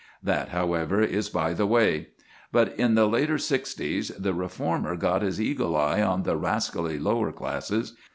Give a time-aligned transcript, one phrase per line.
[0.23, 2.07] That, however, is by the way.
[2.51, 7.31] But in the later sixties the reformer got his eagle eye on the rascally lower
[7.31, 7.93] classes.